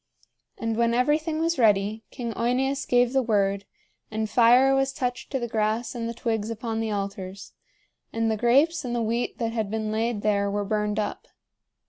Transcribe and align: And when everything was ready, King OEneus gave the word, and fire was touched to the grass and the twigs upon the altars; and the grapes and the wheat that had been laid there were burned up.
And 0.57 0.77
when 0.77 0.95
everything 0.95 1.37
was 1.37 1.59
ready, 1.59 2.03
King 2.09 2.33
OEneus 2.33 2.87
gave 2.87 3.13
the 3.13 3.21
word, 3.21 3.65
and 4.09 4.27
fire 4.27 4.73
was 4.73 4.93
touched 4.93 5.29
to 5.31 5.37
the 5.37 5.47
grass 5.47 5.93
and 5.93 6.09
the 6.09 6.13
twigs 6.15 6.49
upon 6.49 6.79
the 6.79 6.89
altars; 6.89 7.53
and 8.11 8.31
the 8.31 8.35
grapes 8.35 8.83
and 8.83 8.95
the 8.95 9.03
wheat 9.03 9.37
that 9.37 9.51
had 9.51 9.69
been 9.69 9.91
laid 9.91 10.23
there 10.23 10.49
were 10.49 10.65
burned 10.65 10.97
up. 10.97 11.27